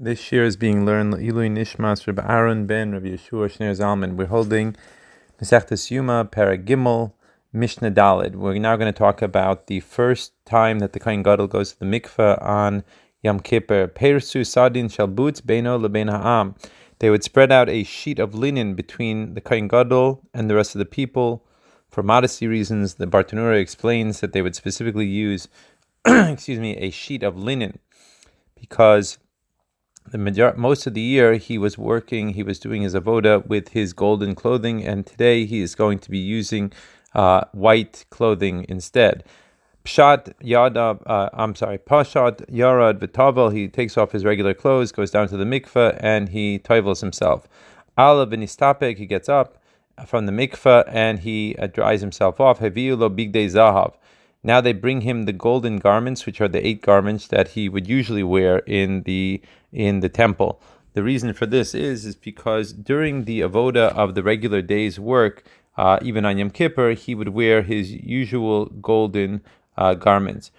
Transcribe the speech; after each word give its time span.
This 0.00 0.30
year 0.30 0.44
is 0.44 0.56
being 0.56 0.86
learned 0.86 1.14
Ilui 1.14 1.50
Nishmas 1.50 2.06
Rabbi 2.06 2.22
Aaron 2.24 2.66
ben 2.66 2.92
Rabbi 2.92 3.08
Yeshua 3.08 3.48
Shner 3.50 3.76
Zalman. 3.76 4.14
We're 4.14 4.26
holding 4.26 4.76
Masechtas 5.42 5.90
Yuma, 5.90 6.24
Paragimel, 6.24 7.14
Mishnah 7.52 7.90
Dalid. 7.90 8.36
We're 8.36 8.58
now 8.58 8.76
going 8.76 8.92
to 8.92 8.96
talk 8.96 9.22
about 9.22 9.66
the 9.66 9.80
first 9.80 10.34
time 10.44 10.78
that 10.78 10.92
the 10.92 11.00
Kohen 11.00 11.24
Gadol 11.24 11.48
goes 11.48 11.72
to 11.72 11.80
the 11.80 11.84
mikveh 11.84 12.40
on 12.40 12.84
Yom 13.24 13.40
Kippur. 13.40 13.88
Persu 13.88 14.46
Sadin 14.46 14.86
Shalbutz 14.86 15.42
Beino 15.42 15.84
Lebein 15.84 16.08
Ha'am. 16.08 16.54
They 17.00 17.10
would 17.10 17.24
spread 17.24 17.50
out 17.50 17.68
a 17.68 17.82
sheet 17.82 18.20
of 18.20 18.36
linen 18.36 18.74
between 18.76 19.34
the 19.34 19.40
Kohen 19.40 19.66
Gadol 19.66 20.22
and 20.32 20.48
the 20.48 20.54
rest 20.54 20.76
of 20.76 20.78
the 20.78 20.84
people. 20.86 21.44
For 21.90 22.04
modesty 22.04 22.46
reasons, 22.46 22.94
the 22.94 23.08
Bartanura 23.08 23.60
explains 23.60 24.20
that 24.20 24.32
they 24.32 24.42
would 24.42 24.54
specifically 24.54 25.06
use, 25.06 25.48
excuse 26.06 26.60
me, 26.60 26.76
a 26.76 26.90
sheet 26.90 27.24
of 27.24 27.36
linen 27.36 27.80
because 28.54 29.18
the 30.10 30.18
major- 30.18 30.54
most 30.56 30.86
of 30.86 30.94
the 30.94 31.00
year 31.00 31.34
he 31.34 31.58
was 31.58 31.76
working, 31.76 32.30
he 32.30 32.42
was 32.42 32.58
doing 32.58 32.82
his 32.82 32.94
avoda 32.94 33.46
with 33.46 33.70
his 33.70 33.92
golden 33.92 34.34
clothing, 34.34 34.84
and 34.84 35.06
today 35.06 35.44
he 35.44 35.60
is 35.60 35.74
going 35.74 35.98
to 36.00 36.10
be 36.10 36.18
using 36.18 36.72
uh, 37.14 37.42
white 37.52 38.04
clothing 38.10 38.66
instead. 38.68 39.24
Pshat 39.84 40.34
Yada, 40.40 40.98
uh, 41.06 41.30
I'm 41.32 41.54
sorry, 41.54 41.78
Pashat 41.78 42.50
Yarad 42.50 42.98
Vitavel, 42.98 43.52
he 43.54 43.68
takes 43.68 43.96
off 43.96 44.12
his 44.12 44.24
regular 44.24 44.52
clothes, 44.52 44.92
goes 44.92 45.10
down 45.10 45.28
to 45.28 45.36
the 45.36 45.44
mikveh, 45.44 45.98
and 46.00 46.28
he 46.28 46.58
toivels 46.58 47.00
himself. 47.00 47.48
Ala 47.98 48.26
Benistapek, 48.26 48.98
he 48.98 49.06
gets 49.06 49.28
up 49.28 49.58
from 50.06 50.26
the 50.26 50.32
mikveh 50.32 50.84
and 50.86 51.20
he 51.20 51.56
uh, 51.58 51.66
dries 51.66 52.00
himself 52.00 52.40
off. 52.40 52.60
Heviulo 52.60 53.08
Bigdei 53.08 53.46
Zahav. 53.46 53.94
Now 54.48 54.62
they 54.62 54.72
bring 54.72 55.02
him 55.02 55.24
the 55.24 55.34
golden 55.34 55.76
garments, 55.76 56.24
which 56.24 56.40
are 56.40 56.48
the 56.48 56.66
eight 56.66 56.80
garments 56.80 57.26
that 57.26 57.48
he 57.48 57.68
would 57.68 57.86
usually 57.86 58.22
wear 58.22 58.60
in 58.60 59.02
the 59.02 59.42
in 59.70 60.00
the 60.00 60.08
temple. 60.08 60.58
The 60.94 61.02
reason 61.02 61.34
for 61.34 61.44
this 61.44 61.74
is 61.74 62.06
is 62.06 62.16
because 62.16 62.72
during 62.72 63.24
the 63.24 63.42
avoda 63.42 63.92
of 64.02 64.14
the 64.14 64.22
regular 64.22 64.62
day's 64.62 64.98
work, 64.98 65.44
uh, 65.76 65.98
even 66.00 66.24
on 66.24 66.38
Yom 66.38 66.48
Kippur, 66.48 66.94
he 66.94 67.14
would 67.14 67.28
wear 67.40 67.60
his 67.60 67.92
usual 67.92 68.64
golden 68.90 69.42
uh, 69.76 69.92
garments. 69.92 70.50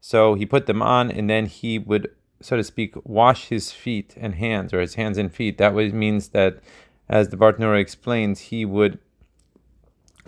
So 0.00 0.34
he 0.34 0.46
put 0.46 0.66
them 0.66 0.80
on, 0.80 1.10
and 1.10 1.28
then 1.28 1.44
he 1.46 1.78
would, 1.78 2.10
so 2.40 2.56
to 2.56 2.64
speak, 2.64 2.94
wash 3.04 3.48
his 3.48 3.72
feet 3.72 4.14
and 4.16 4.36
hands, 4.36 4.72
or 4.72 4.80
his 4.80 4.94
hands 4.94 5.18
and 5.18 5.30
feet. 5.30 5.58
That 5.58 5.74
means 5.74 6.28
that, 6.28 6.60
as 7.10 7.28
the 7.28 7.36
Bartanura 7.36 7.78
explains, 7.78 8.40
he 8.40 8.64
would 8.64 8.98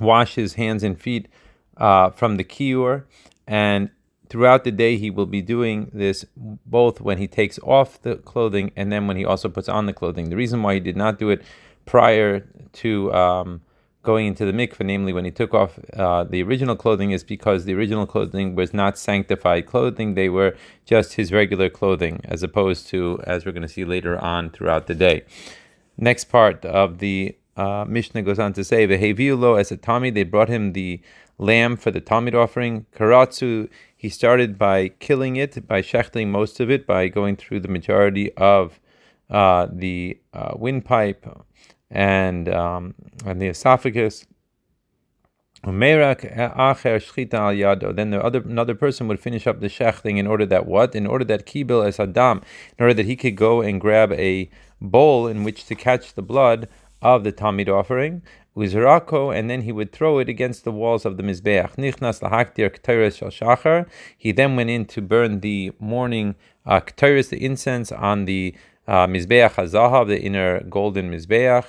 wash 0.00 0.34
his 0.34 0.54
hands 0.54 0.82
and 0.82 1.00
feet 1.00 1.28
uh, 1.76 2.10
from 2.10 2.36
the 2.36 2.44
kior, 2.44 3.04
and 3.46 3.90
throughout 4.28 4.64
the 4.64 4.70
day 4.70 4.96
he 4.96 5.10
will 5.10 5.26
be 5.26 5.40
doing 5.40 5.90
this 5.92 6.24
both 6.36 7.00
when 7.00 7.18
he 7.18 7.26
takes 7.26 7.58
off 7.60 8.00
the 8.02 8.16
clothing 8.16 8.70
and 8.76 8.92
then 8.92 9.06
when 9.06 9.16
he 9.16 9.24
also 9.24 9.48
puts 9.48 9.68
on 9.68 9.86
the 9.86 9.92
clothing. 9.92 10.28
The 10.28 10.36
reason 10.36 10.62
why 10.62 10.74
he 10.74 10.80
did 10.80 10.96
not 10.96 11.18
do 11.18 11.30
it 11.30 11.42
prior 11.86 12.40
to 12.74 13.12
um, 13.14 13.62
going 14.02 14.26
into 14.26 14.44
the 14.44 14.52
mikveh, 14.52 14.84
namely 14.84 15.12
when 15.12 15.24
he 15.24 15.30
took 15.30 15.54
off 15.54 15.78
uh, 15.94 16.24
the 16.24 16.42
original 16.42 16.76
clothing, 16.76 17.10
is 17.10 17.24
because 17.24 17.64
the 17.64 17.74
original 17.74 18.06
clothing 18.06 18.54
was 18.54 18.74
not 18.74 18.98
sanctified 18.98 19.66
clothing; 19.66 20.14
they 20.14 20.28
were 20.28 20.56
just 20.84 21.14
his 21.14 21.32
regular 21.32 21.68
clothing, 21.70 22.20
as 22.24 22.42
opposed 22.42 22.88
to, 22.88 23.20
as 23.24 23.44
we're 23.44 23.52
going 23.52 23.62
to 23.62 23.68
see 23.68 23.84
later 23.84 24.18
on 24.18 24.50
throughout 24.50 24.86
the 24.86 24.94
day. 24.94 25.24
Next 25.96 26.24
part 26.24 26.64
of 26.64 26.98
the 26.98 27.36
uh, 27.58 27.84
Mishnah 27.86 28.22
goes 28.22 28.38
on 28.38 28.52
to 28.54 28.64
say, 28.64 28.86
"Veheviulo 28.86 29.58
as 29.58 29.72
a 29.72 29.76
Tommy, 29.76 30.10
they 30.10 30.22
brought 30.22 30.48
him 30.48 30.72
the 30.72 31.00
lamb 31.38 31.76
for 31.76 31.90
the 31.90 32.00
Tamid 32.00 32.34
offering. 32.34 32.86
Karatsu, 32.94 33.68
he 33.96 34.08
started 34.08 34.58
by 34.58 34.88
killing 34.88 35.36
it, 35.36 35.66
by 35.66 35.82
shechting 35.82 36.28
most 36.28 36.60
of 36.60 36.70
it, 36.70 36.86
by 36.86 37.08
going 37.08 37.36
through 37.36 37.60
the 37.60 37.68
majority 37.68 38.32
of 38.36 38.80
uh, 39.30 39.66
the 39.72 40.18
uh, 40.32 40.52
windpipe 40.56 41.26
and 41.90 42.48
um, 42.48 42.94
and 43.26 43.42
the 43.42 43.48
esophagus. 43.48 44.26
Then 45.64 45.80
the 45.80 48.20
other 48.22 48.40
another 48.40 48.74
person 48.76 49.08
would 49.08 49.18
finish 49.18 49.46
up 49.48 49.60
the 49.60 49.66
shechting 49.66 50.18
in 50.18 50.28
order 50.28 50.46
that 50.46 50.66
what? 50.66 50.94
In 50.94 51.06
order 51.06 51.24
that 51.24 51.46
kibil 51.46 51.86
es 51.86 51.98
adam, 51.98 52.42
in 52.78 52.84
order 52.84 52.94
that 52.94 53.06
he 53.06 53.16
could 53.16 53.34
go 53.34 53.60
and 53.60 53.80
grab 53.80 54.12
a 54.12 54.48
bowl 54.80 55.26
in 55.26 55.42
which 55.42 55.66
to 55.66 55.74
catch 55.74 56.14
the 56.14 56.22
blood 56.22 56.68
of 57.02 57.24
the 57.24 57.32
Tamid 57.32 57.68
offering, 57.68 58.22
Uzrako, 58.56 59.34
and 59.34 59.48
then 59.48 59.62
he 59.62 59.72
would 59.72 59.92
throw 59.92 60.18
it 60.18 60.28
against 60.28 60.64
the 60.64 60.72
walls 60.72 61.04
of 61.04 61.16
the 61.16 61.22
Mizbeach. 61.22 61.76
Nichnas 61.76 62.20
lahaktir 62.20 62.70
k'teres 62.70 63.16
shel 63.18 63.28
shachar. 63.28 63.88
He 64.16 64.32
then 64.32 64.56
went 64.56 64.70
in 64.70 64.84
to 64.86 65.00
burn 65.00 65.40
the 65.40 65.72
morning 65.78 66.34
uh, 66.66 66.80
the 66.80 67.38
incense, 67.40 67.92
on 67.92 68.24
the 68.24 68.54
uh, 68.86 69.06
Mizbeach 69.06 69.54
HaZahav, 69.54 70.08
the 70.08 70.20
inner 70.20 70.60
golden 70.64 71.10
Mizbeach. 71.10 71.66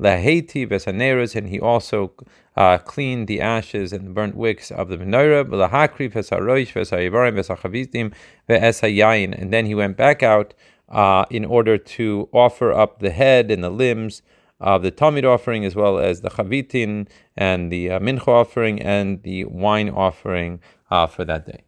Laheti 0.00 0.66
v'saneros, 0.68 1.36
and 1.36 1.48
he 1.48 1.60
also 1.60 2.12
uh, 2.56 2.78
cleaned 2.78 3.28
the 3.28 3.40
ashes 3.40 3.92
and 3.92 4.06
the 4.06 4.10
burnt 4.10 4.34
wicks 4.34 4.72
of 4.72 4.88
the 4.88 4.98
menorah. 4.98 5.44
Lahakri 5.44 6.10
v'saroish 6.12 6.72
v'sayivarim 6.72 7.38
v'sachavitim 7.38 8.12
v'esayayin. 8.48 9.40
And 9.40 9.52
then 9.52 9.66
he 9.66 9.76
went 9.76 9.96
back 9.96 10.24
out 10.24 10.54
uh, 10.88 11.24
in 11.30 11.44
order 11.44 11.78
to 11.78 12.28
offer 12.32 12.72
up 12.72 12.98
the 12.98 13.10
head 13.10 13.50
and 13.50 13.62
the 13.62 13.70
limbs 13.70 14.22
of 14.62 14.82
the 14.82 14.90
Tamid 14.90 15.24
offering, 15.24 15.64
as 15.64 15.74
well 15.74 15.98
as 15.98 16.20
the 16.20 16.30
Chavitin 16.30 17.08
and 17.36 17.70
the 17.70 17.90
uh, 17.90 17.98
Mincha 18.00 18.28
offering 18.28 18.80
and 18.80 19.22
the 19.22 19.44
wine 19.44 19.90
offering 19.90 20.60
uh, 20.90 21.06
for 21.06 21.24
that 21.24 21.46
day. 21.46 21.62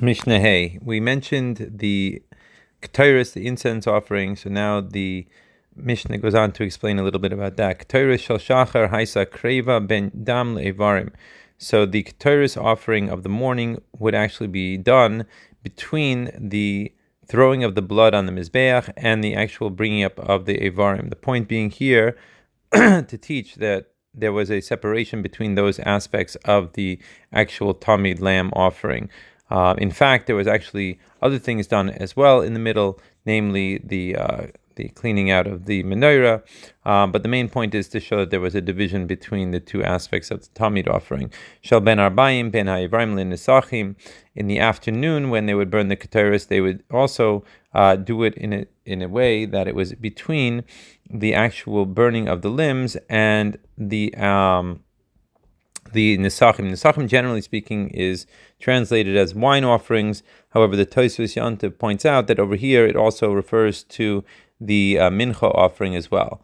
Mishnah 0.00 0.40
Hay. 0.40 0.78
We 0.82 1.00
mentioned 1.00 1.72
the 1.74 2.22
Ketairis, 2.82 3.32
the 3.32 3.46
incense 3.46 3.86
offering. 3.86 4.36
So 4.36 4.48
now 4.50 4.80
the 4.80 5.26
Mishnah 5.76 6.18
goes 6.18 6.34
on 6.34 6.52
to 6.52 6.62
explain 6.62 6.98
a 6.98 7.02
little 7.02 7.20
bit 7.20 7.32
about 7.32 7.56
that. 7.56 7.80
Ketairis 7.80 8.20
shel 8.20 8.38
shachar 8.38 8.90
haisa 8.90 9.26
kreva 9.26 9.86
ben 9.86 10.10
dam 10.22 10.54
le'evarim. 10.54 11.12
So 11.58 11.84
the 11.84 12.02
Ketairis 12.02 12.62
offering 12.62 13.10
of 13.10 13.22
the 13.22 13.28
morning 13.28 13.82
would 13.98 14.14
actually 14.14 14.48
be 14.48 14.76
done 14.76 15.26
between 15.62 16.30
the 16.38 16.92
throwing 17.30 17.62
of 17.62 17.76
the 17.76 17.82
blood 17.82 18.12
on 18.12 18.26
the 18.26 18.32
Mizbeach 18.32 18.92
and 18.96 19.22
the 19.22 19.34
actual 19.34 19.70
bringing 19.70 20.02
up 20.02 20.18
of 20.18 20.46
the 20.46 20.58
Evarim. 20.58 21.10
The 21.10 21.16
point 21.16 21.46
being 21.46 21.70
here 21.70 22.16
to 22.72 23.18
teach 23.18 23.54
that 23.54 23.86
there 24.12 24.32
was 24.32 24.50
a 24.50 24.60
separation 24.60 25.22
between 25.22 25.54
those 25.54 25.78
aspects 25.78 26.34
of 26.44 26.72
the 26.72 26.98
actual 27.32 27.72
Tamid 27.72 28.20
lamb 28.20 28.50
offering. 28.54 29.08
Uh, 29.48 29.76
in 29.78 29.92
fact, 29.92 30.26
there 30.26 30.34
was 30.34 30.48
actually 30.48 30.98
other 31.22 31.38
things 31.38 31.68
done 31.68 31.88
as 31.90 32.16
well 32.16 32.40
in 32.40 32.52
the 32.52 32.60
middle, 32.60 33.00
namely 33.24 33.78
the 33.78 34.16
uh, 34.16 34.46
the 34.80 34.88
cleaning 35.00 35.30
out 35.30 35.46
of 35.46 35.66
the 35.66 35.82
menorah. 35.84 36.42
Um, 36.84 37.12
but 37.12 37.22
the 37.22 37.28
main 37.28 37.48
point 37.48 37.74
is 37.74 37.88
to 37.88 38.00
show 38.00 38.18
that 38.20 38.30
there 38.30 38.40
was 38.40 38.54
a 38.54 38.60
division 38.60 39.06
between 39.06 39.50
the 39.50 39.60
two 39.60 39.84
aspects 39.84 40.30
of 40.30 40.40
the 40.40 40.48
Tamid 40.58 40.88
offering. 40.88 41.30
Shal 41.60 41.80
ben 41.80 41.98
arbaim 41.98 42.50
ben 42.50 42.66
ha'ivraim 42.66 43.14
nisachim. 43.14 43.96
In 44.34 44.46
the 44.46 44.58
afternoon, 44.58 45.28
when 45.28 45.46
they 45.46 45.54
would 45.54 45.70
burn 45.70 45.88
the 45.88 45.96
keteris, 45.96 46.48
they 46.48 46.60
would 46.60 46.82
also 46.90 47.44
uh, 47.74 47.96
do 47.96 48.22
it 48.22 48.34
in 48.34 48.52
a 48.52 48.66
in 48.86 49.02
a 49.02 49.08
way 49.08 49.44
that 49.44 49.68
it 49.68 49.74
was 49.74 49.92
between 49.94 50.64
the 51.08 51.34
actual 51.34 51.84
burning 51.84 52.26
of 52.28 52.40
the 52.42 52.48
limbs 52.48 52.96
and 53.08 53.58
the 53.76 54.14
um, 54.14 54.80
the 55.92 56.16
nisachim. 56.18 56.70
Nisachim, 56.70 57.08
generally 57.08 57.40
speaking, 57.40 57.88
is 57.90 58.26
translated 58.58 59.16
as 59.16 59.34
wine 59.34 59.64
offerings. 59.64 60.22
However, 60.50 60.76
the 60.76 60.86
Tosfos 60.86 61.36
Yontif 61.36 61.78
points 61.78 62.04
out 62.04 62.26
that 62.28 62.38
over 62.38 62.56
here 62.56 62.86
it 62.86 62.96
also 62.96 63.32
refers 63.32 63.82
to 63.84 64.24
the 64.60 64.98
uh, 64.98 65.10
mincha 65.10 65.54
offering 65.54 65.96
as 65.96 66.10
well. 66.10 66.42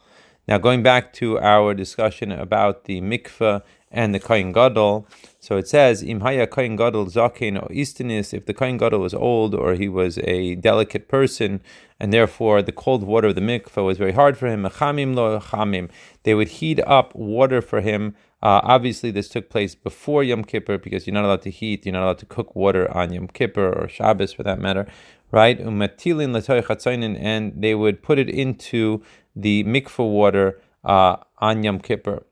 Now, 0.48 0.58
going 0.58 0.82
back 0.82 1.12
to 1.14 1.40
our 1.40 1.74
discussion 1.74 2.30
about 2.30 2.84
the 2.84 3.00
mikveh 3.00 3.62
and 3.90 4.14
the 4.14 4.20
kohen 4.20 4.52
gadol, 4.52 5.08
so 5.40 5.56
it 5.56 5.66
says 5.66 6.04
imhaya 6.04 6.48
kohen 6.48 6.76
gadol 6.76 7.06
zaken 7.06 7.60
or 7.60 7.68
istinis. 7.68 8.32
If 8.32 8.46
the 8.46 8.54
kohen 8.54 8.76
gadol 8.76 9.00
was 9.00 9.12
old 9.12 9.54
or 9.56 9.74
he 9.74 9.88
was 9.88 10.18
a 10.18 10.54
delicate 10.54 11.08
person, 11.08 11.60
and 11.98 12.12
therefore 12.12 12.62
the 12.62 12.72
cold 12.72 13.02
water 13.02 13.28
of 13.28 13.34
the 13.34 13.40
mikveh 13.40 13.84
was 13.84 13.98
very 13.98 14.12
hard 14.12 14.38
for 14.38 14.46
him, 14.46 14.62
chamim 14.62 15.16
lo 15.16 15.40
chamim, 15.40 15.90
they 16.22 16.34
would 16.34 16.48
heat 16.48 16.80
up 16.86 17.14
water 17.14 17.60
for 17.60 17.80
him. 17.80 18.14
Uh, 18.42 18.60
obviously, 18.62 19.10
this 19.10 19.28
took 19.28 19.50
place 19.50 19.74
before 19.74 20.22
Yom 20.22 20.44
Kippur 20.44 20.78
because 20.78 21.06
you're 21.06 21.14
not 21.14 21.24
allowed 21.24 21.42
to 21.42 21.50
heat, 21.50 21.84
you're 21.84 21.94
not 21.94 22.04
allowed 22.04 22.18
to 22.18 22.26
cook 22.26 22.54
water 22.54 22.94
on 22.96 23.12
Yom 23.12 23.26
Kippur 23.26 23.72
or 23.72 23.88
Shabbos 23.88 24.32
for 24.32 24.44
that 24.44 24.60
matter 24.60 24.86
right? 25.30 25.58
Umatilin 25.58 27.16
and 27.18 27.62
they 27.62 27.74
would 27.74 28.02
put 28.02 28.18
it 28.18 28.28
into 28.28 29.02
the 29.34 29.64
mikveh 29.64 30.10
water 30.10 30.60
uh, 30.84 31.16
on 31.38 31.62
Yom 31.62 31.78
Kippur. 31.80 32.24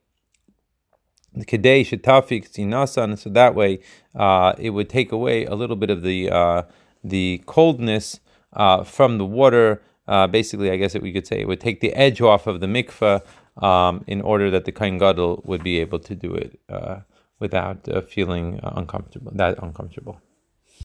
The 1.34 1.44
kedei 1.44 1.84
shetafik 1.84 2.50
tzinasan, 2.50 3.18
so 3.18 3.28
that 3.30 3.54
way 3.54 3.80
uh, 4.14 4.54
it 4.56 4.70
would 4.70 4.88
take 4.88 5.10
away 5.10 5.44
a 5.44 5.54
little 5.54 5.76
bit 5.76 5.90
of 5.90 6.02
the 6.02 6.30
uh, 6.30 6.62
the 7.02 7.42
coldness 7.46 8.20
uh, 8.52 8.84
from 8.84 9.18
the 9.18 9.24
water. 9.24 9.82
Uh, 10.06 10.28
basically, 10.28 10.70
I 10.70 10.76
guess 10.76 10.94
we 10.94 11.12
could 11.12 11.26
say 11.26 11.40
it 11.40 11.48
would 11.48 11.60
take 11.60 11.80
the 11.80 11.92
edge 11.94 12.20
off 12.20 12.46
of 12.46 12.60
the 12.60 12.66
mikveh 12.66 13.20
um, 13.60 14.04
in 14.06 14.20
order 14.20 14.48
that 14.50 14.64
the 14.64 14.72
kohen 14.72 14.98
gadol 14.98 15.42
would 15.44 15.64
be 15.64 15.80
able 15.80 15.98
to 15.98 16.14
do 16.14 16.32
it 16.34 16.60
uh, 16.68 17.00
without 17.40 17.88
feeling 18.08 18.60
uncomfortable, 18.62 19.32
that 19.34 19.60
uncomfortable. 19.60 20.20